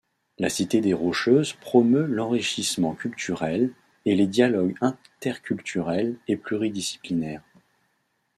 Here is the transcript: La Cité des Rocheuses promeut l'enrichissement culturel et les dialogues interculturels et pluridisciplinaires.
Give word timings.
La 0.39 0.49
Cité 0.49 0.81
des 0.81 0.93
Rocheuses 0.95 1.53
promeut 1.53 2.07
l'enrichissement 2.07 2.95
culturel 2.95 3.71
et 4.05 4.15
les 4.15 4.25
dialogues 4.25 4.75
interculturels 4.81 6.15
et 6.27 6.37
pluridisciplinaires. 6.37 7.43